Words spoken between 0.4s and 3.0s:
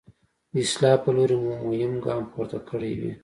د اصلاح په لوري مو مهم ګام پورته کړی